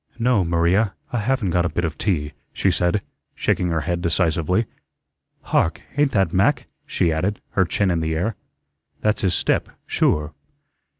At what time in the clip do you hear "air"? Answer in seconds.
8.15-8.35